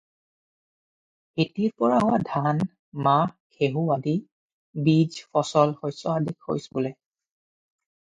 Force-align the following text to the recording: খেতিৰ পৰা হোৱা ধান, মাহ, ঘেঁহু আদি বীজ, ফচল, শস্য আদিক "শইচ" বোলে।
খেতিৰ 1.33 1.73
পৰা 1.81 1.99
হোৱা 2.03 2.17
ধান, 2.29 2.61
মাহ, 3.07 3.27
ঘেঁহু 3.57 3.83
আদি 3.97 4.13
বীজ, 4.87 5.19
ফচল, 5.35 5.75
শস্য 5.83 6.15
আদিক 6.23 6.39
"শইচ" 6.49 6.67
বোলে। 6.79 6.93